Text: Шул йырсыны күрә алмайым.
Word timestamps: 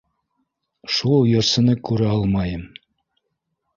Шул 0.95 1.29
йырсыны 1.33 1.77
күрә 1.91 2.09
алмайым. 2.15 2.67